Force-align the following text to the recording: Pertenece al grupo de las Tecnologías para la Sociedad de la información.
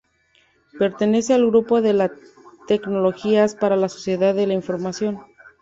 Pertenece 0.79 1.35
al 1.35 1.45
grupo 1.45 1.79
de 1.79 1.93
las 1.93 2.09
Tecnologías 2.65 3.53
para 3.53 3.75
la 3.75 3.87
Sociedad 3.87 4.33
de 4.33 4.47
la 4.47 4.55
información. 4.55 5.19